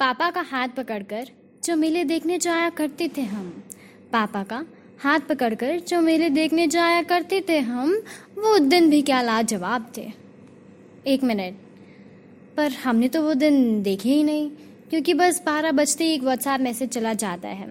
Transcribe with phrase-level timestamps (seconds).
[0.00, 1.26] पापा का हाथ पकड़कर
[1.64, 3.48] जो मेले देखने जाया करते थे हम।
[4.12, 4.64] पापा का
[5.00, 7.92] हाथ पकड़कर जो मेले देखने जाया करते थे हम,
[8.38, 10.06] वो दिन भी क्या लाजवाब थे।
[11.06, 11.54] एक मिनट,
[12.56, 14.50] पर हमने तो वो दिन देखे ही नहीं,
[14.90, 17.66] क्योंकि बस बारह बजते ही एक व्हाट्सएप मैसेज चला जाता है।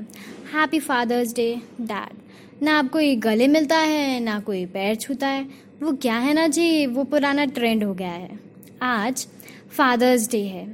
[0.54, 5.43] हैप्पी फादर्स डे डैड ना आप कोई गले मिलता है, ना कोई पैर छूता है।
[5.82, 8.48] वो क्या है ना जी, वो पुराना ट्रेंड हो गया है।
[8.82, 9.25] आज
[9.77, 10.68] फादर्स डे है।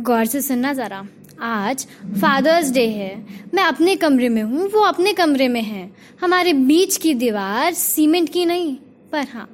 [0.00, 1.06] गौर से सुनना ज़रा।
[1.40, 1.86] आज
[2.20, 3.14] फादर्स डे है।
[3.54, 8.28] मैं अपने कमरे में हूँ, वो अपने कमरे में है। हमारे बीच की दीवार सीमेंट
[8.28, 8.74] की नहीं,
[9.12, 9.48] पर हाँ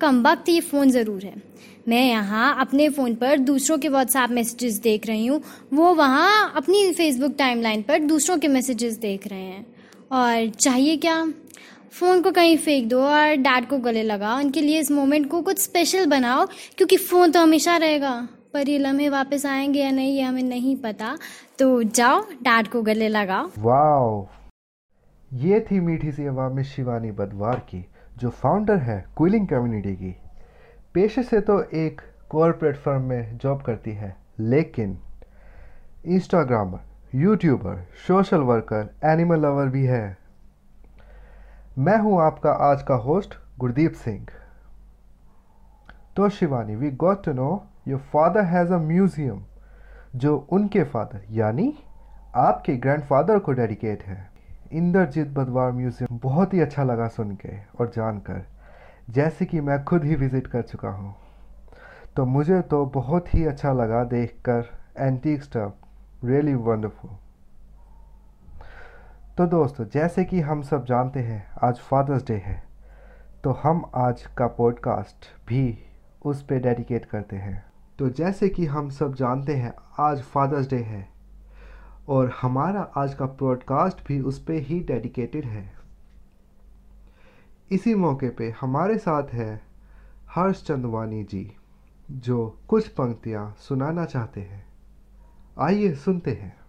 [0.00, 1.34] कम वक्त ये फ़ोन ज़रूर है।
[1.88, 6.92] मैं यहाँ अपने फ़ोन पर दूसरों के व्हाट्सएप मैसेजेस देख रही हूँ। वो वहाँ अपनी
[6.92, 9.66] फेसबुक टाइमलाइन पर दूसरों के मैसेजेस देख रहे हैं।
[10.12, 11.22] और चाहिए क्या?
[12.00, 15.42] फ़ोन को कहीं फेंक दो और डैड को गले लगाओ। उनके लिए इस मोमेंट को
[15.42, 20.16] कुछ स्पेशल बनाओ, क्योंकि फ़ोन तो हमेशा रहेगा। पर ये लम्हे वापस आएँगे या नहीं,
[20.16, 21.18] ये हमें नहीं पता।
[21.58, 24.26] तो जाओ, डैड को गले लगाओ। वाओ।
[25.32, 27.86] ये थी मीठी सी आवाज़ में शिवानी बदवार की,
[28.18, 30.16] जो फाउंडर है कूलिंग कम्युनिटी की।
[30.94, 34.98] पेशे से तो एक कॉरपोरेट फर्म में जॉब करती है, लेकिन
[36.06, 36.80] Instagrammer
[37.14, 40.23] YouTuber social worker animal lover भी है।
[41.78, 44.26] मैं हूँ आपका आज का होस्ट गुरदीप सिंह।
[46.16, 47.48] तो Shivani we got to know
[47.88, 49.40] your father has a museum
[50.16, 51.72] जो उनके फादर यानी
[52.34, 54.18] आपके ग्रैंडफादर को डेडिकेट है।
[54.72, 58.44] इंद्रजीत बदवार म्यूज़ियम बहुत ही अच्छा लगा सुन के और जानकर,
[59.10, 61.14] जैसे कि मैं खुद ही विज़िट कर चुका हूँ।
[62.16, 67.16] तो मुझे तो बहुत ही अच्छा लगा देखकर एंटीक स्टफ़ रियली वंडरफुल
[69.38, 72.64] तो दोस्तों, जैसे कि हम सब जानते हैं, आज फादर्स डे है।
[73.44, 75.78] तो हम आज का पॉडकास्ट भी
[76.24, 77.64] उस पे डेडिकेट करते हैं।
[77.98, 81.08] तो जैसे कि हम सब जानते हैं, आज फादर्स डे है।
[82.08, 85.72] और हमारा आज का पॉडकास्ट भी उस पर ही डेडिकेटेड है।
[87.70, 89.60] इसी मौके पे हमारे साथ है
[90.34, 91.56] हर्ष चंदवानी जी,
[92.10, 94.66] जो कुछ पंक्तियाँ सुनाना चाहते हैं।
[95.60, 96.63] आइए सुनते हैं।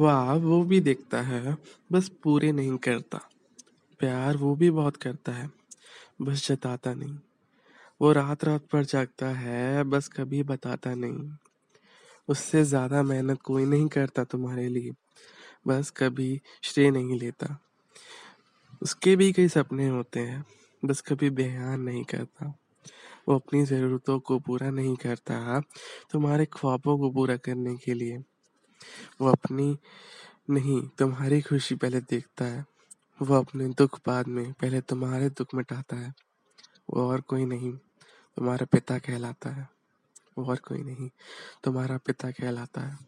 [0.00, 1.56] वाह, वो भी देखता है,
[1.92, 3.20] बस पूरे नहीं करता।
[3.98, 5.50] प्यार वो भी बहुत करता है,
[6.22, 7.18] बस जताता नहीं।
[8.00, 11.30] वो रात रात पर जागता है, बस कभी बताता नहीं।
[12.28, 14.90] उससे ज़्यादा मेहनत कोई नहीं करता तुम्हारे लिए,
[15.68, 17.60] बस कभी श्रेय नहीं लेता।
[18.82, 20.44] उसके भी कई सपने होते हैं,
[20.84, 22.54] बस कभी बयान नहीं करता।
[23.28, 25.60] वो अपनी ज़रूरतों को पूरा नहीं करता,
[26.12, 28.22] तुम्हारे ख्वाबों को पूरा करने के लिए।
[29.20, 29.78] वो अपनी
[30.50, 32.66] नहीं तुम्हारी खुशी पहले देखता है।
[33.22, 36.14] वो अपने दुख बाद में पहले तुम्हारे दुख मिटाता है।
[36.94, 37.72] वो और कोई नहीं
[38.36, 39.68] तुम्हारा पिता कहलाता है।
[40.38, 41.10] वो और कोई नहीं
[41.64, 42.98] तुम्हारा पिता कहलाता है।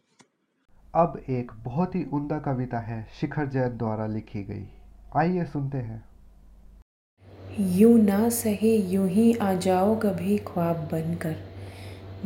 [0.95, 4.67] अब एक बहुत ही उमदा कविता है शिखर जैन द्वारा लिखी गई।
[5.15, 6.05] आइए सुनते हैं।
[7.59, 11.52] यूँ ना सही यूँ ही आ जाओ कभी ख्वाब बनकर।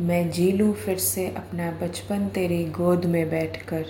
[0.00, 3.86] मैं जी लूँ फिर से अपना बचपन तेरी गोद में बैठकर।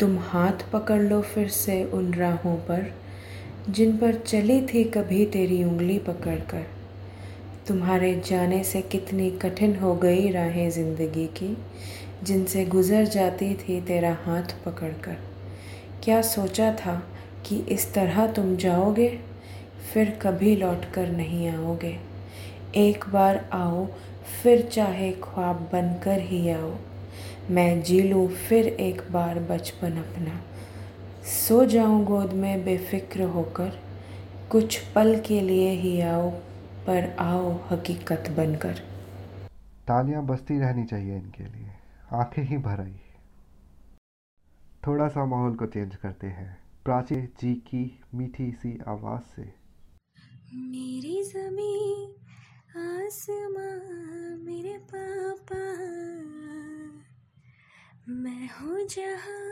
[0.00, 2.90] तुम हाथ पकड़ लो फिर से उन राहों पर,
[3.68, 6.66] जिन पर चली थी कभी तेरी उंगली पकड़कर।
[7.68, 11.56] तुम्हारे जाने से कितनी कठिन हो गई राहें ज़िंदगी की,
[12.22, 15.18] जिनसे गुज़र जाती थी तेरा हाथ पकड़कर।
[16.04, 17.02] क्या सोचा था
[17.46, 19.08] कि इस तरह तुम जाओगे?
[19.92, 21.98] फिर कभी लौट कर नहीं आओगे।
[22.76, 23.86] एक बार आओ
[24.42, 26.74] फिर चाहे ख्वाब बनकर ही आओ।
[27.50, 30.40] मैं जी लूँ फिर एक बार बचपन अपना।
[31.24, 33.78] सो जाऊँ गोद में बेफिक्र होकर।
[34.50, 36.30] कुछ पल के लिए ही आओ
[36.86, 38.74] पर आओ हकीकत बनकर।
[39.88, 41.70] तालियाँ बजती रहनी चाहिए इनके लिए।
[42.12, 43.00] आँखें ही भर आई
[44.86, 49.42] थोड़ा सा माहौल को चेंज करते हैं। प्राची जी की मीठी सी आवाज़ से।
[50.54, 52.14] मेरी ज़मीन
[52.78, 54.01] आसमां
[58.60, 59.51] मैं हूँ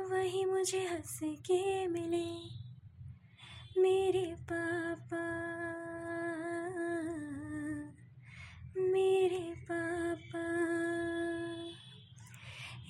[0.00, 2.58] वही मुझे हंस के मिले।
[3.82, 5.24] मेरे पापा
[8.76, 10.44] मेरे पापा।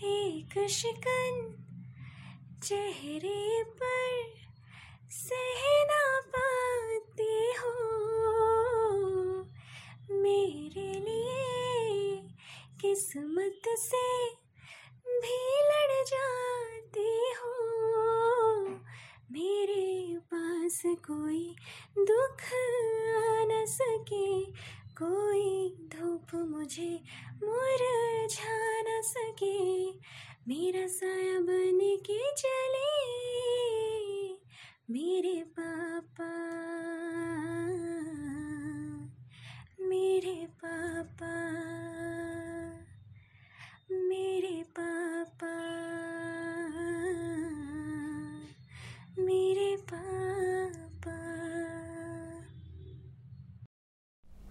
[0.02, 1.54] एक शिकन
[2.62, 4.34] चेहरे पर
[5.10, 7.74] सहना पाते हो।
[10.10, 12.16] मेरे लिए
[12.80, 14.30] किस्मत से
[15.06, 16.57] भी लड़ जा
[20.68, 21.54] पास कोई
[21.98, 22.42] दुख
[23.16, 24.44] आ न सके,
[24.92, 26.90] कोई धूप मुझे
[27.42, 29.88] मुरझा न सके।
[30.48, 32.92] मेरा साया बन के चले,
[34.90, 36.47] मेरे पापा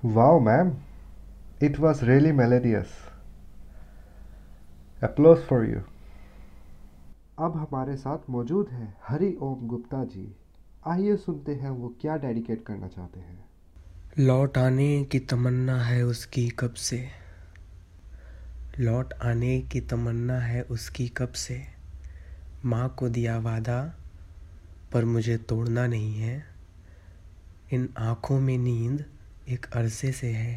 [0.08, 0.78] Wow, ma'am.
[1.60, 2.90] It was really melodious.
[5.02, 5.82] Applause for you.
[7.40, 10.26] अब हमारे साथ मौजूद हैं हरि ओम गुप्ता जी
[10.88, 16.48] आइए सुनते हैं वो क्या डेडिकेट करना चाहते हैं लौट आने की तमन्ना है उसकी
[16.60, 17.04] कब से
[18.80, 21.62] लौट आने की तमन्ना है उसकी कब से
[22.66, 23.82] माँ को दिया वादा
[24.94, 26.42] पर मुझे तोड़ना नहीं है
[27.74, 29.06] इन आँखों में नींद
[29.50, 30.56] एक अरसे से है।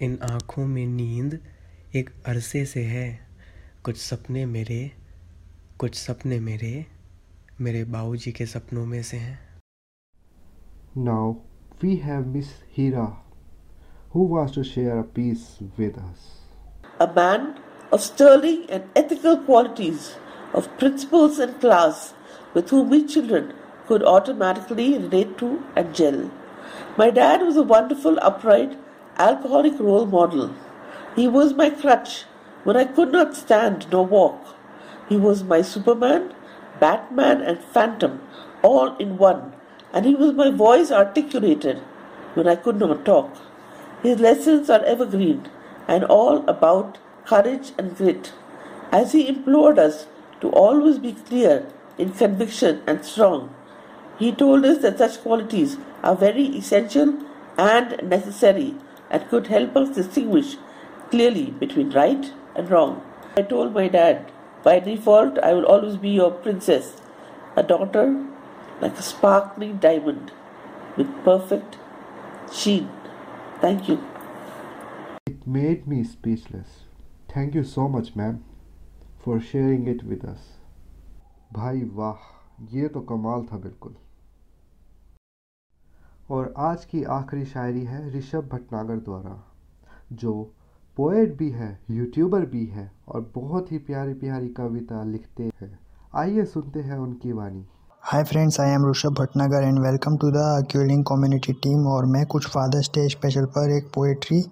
[0.00, 1.38] इन आँखों में नींद
[1.96, 3.06] एक अरसे से है।
[3.84, 4.80] कुछ सपने मेरे
[5.78, 6.86] कुछ सपने मेरे
[7.60, 9.38] मेरे बाबू जी के सपनों में से हैं।
[10.96, 11.32] Now
[11.82, 13.06] we have Miss Heera
[14.14, 15.46] who was to share a piece
[15.78, 16.26] with us
[17.00, 17.54] a man
[17.92, 20.10] of sterling and ethical qualities
[20.54, 22.12] of principles and class
[22.56, 23.52] with whom children
[23.88, 26.16] could automatically relate to and gel.
[26.96, 28.78] My dad was a wonderful, upright,
[29.16, 30.54] alcoholic role model.
[31.16, 32.24] He was my crutch
[32.64, 34.56] when I could not stand nor walk.
[35.08, 36.34] He was my Superman,
[36.80, 38.20] Batman, and Phantom
[38.62, 39.52] all in one,
[39.92, 41.78] and he was my voice articulated
[42.34, 43.36] when I could not talk.
[44.02, 45.48] His lessons are evergreen
[45.86, 48.32] and all about courage and grit,
[48.92, 50.06] as he implored us
[50.40, 51.66] to always be clear
[51.96, 53.54] in conviction and strong.
[54.19, 57.17] He told us that such qualities are very essential
[57.57, 58.75] and necessary
[59.09, 60.57] and could help us distinguish
[61.09, 63.03] clearly between right and wrong.
[63.37, 64.31] I told my dad,
[64.63, 67.01] by default, I will always be your princess,
[67.55, 68.25] a daughter
[68.81, 70.31] like a sparkling diamond
[70.97, 71.77] with perfect
[72.51, 72.89] sheen.
[73.61, 74.03] Thank you.
[75.25, 76.83] It made me speechless.
[77.27, 78.43] Thank you so much, ma'am,
[79.17, 80.39] for sharing it with us.
[81.53, 82.21] भाई वाह
[82.75, 83.95] ये तो कमाल था बिल्कुल
[86.28, 89.36] और आज की आखिरी शायरी है ऋषभ भटनागर द्वारा,
[90.12, 90.32] जो
[90.96, 95.78] पोएट भी है यूट्यूबर भी है और बहुत ही प्यारी प्यारी कविता लिखते हैं।
[96.14, 97.64] आइए सुनते हैं उनकी वाणी।
[98.02, 102.24] Hi friends I am Rishabh Bhatnagar and welcome to the cooling community team और मैं
[102.26, 104.42] कुछ फादर्स डे स्पेशल पर एक पोएट्री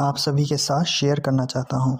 [0.00, 1.98] आप सभी के साथ शेयर करना चाहता हूँ।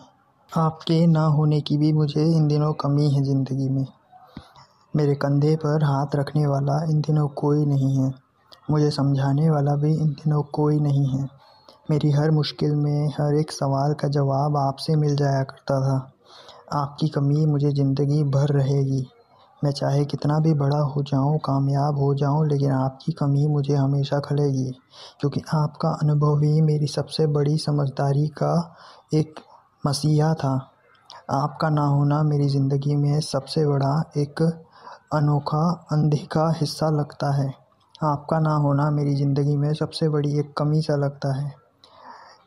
[0.51, 3.87] आपके ना होने की भी मुझे इन दिनों कमी है ज़िंदगी में।
[4.95, 8.11] मेरे कंधे पर हाथ रखने वाला इन दिनों कोई नहीं है।
[8.71, 11.29] मुझे समझाने वाला भी इन दिनों कोई नहीं है।
[11.91, 16.13] मेरी हर मुश्किल में हर एक सवाल का जवाब आपसे मिल जाया करता था।
[16.73, 19.07] आपकी कमी मुझे ज़िंदगी भर रहेगी।
[19.65, 24.19] मैं चाहे कितना भी बड़ा हो जाऊँ, कामयाब हो जाऊँ, लेकिन आपकी कमी मुझे हमेशा
[24.19, 24.71] खलेगी,
[25.21, 28.77] क्योंकि आपका अनुभव ही मेरी सबसे बड़ी समझदारी का
[29.15, 29.41] एक
[29.87, 30.55] मसीहा था।
[31.31, 34.43] आपका ना होना मेरी ज़िंदगी में सबसे बड़ा एक
[35.15, 37.60] अनोखा, अनदेखा हिस्सा लगता है।
[38.01, 41.53] आपका ना होना मेरी ज़िंदगी में सबसे बड़ी एक कमी सा लगता है।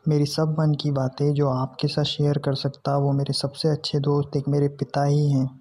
[0.08, 3.98] मेरी सब मन की बातें जो आपके साथ शेयर कर सकता, वो मेरे सबसे अच्छे
[3.98, 5.60] दोस्त, एक मेरे पिता ही हैं।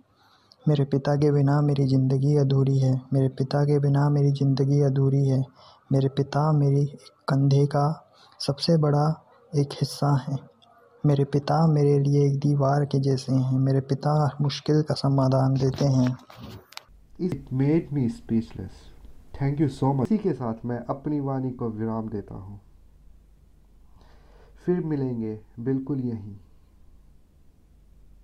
[0.68, 5.28] मेरे पिता के बिना मेरी ज़िंदगी अधूरी है। मेरे पिता के बिना मेरी ज़िंदगी अधूरी
[5.28, 5.44] है।
[5.92, 6.86] मेरे पिता मेरी
[7.28, 7.86] कंधे का
[8.40, 9.06] सबसे बड़ा
[9.56, 10.38] एक हिस्सा है।
[11.06, 15.86] मेरे पिता मेरे लिए एक दीवार के जैसे हैं। मेरे पिता मुश्किल का समाधान देते
[15.86, 16.18] हैं।
[17.22, 18.93] It made me speechless
[19.42, 22.62] thank you so much इसी के साथ मैं अपनी वाणी को विराम देता हूँ।
[24.66, 26.36] फिर मिलेंगे बिल्कुल यहीं।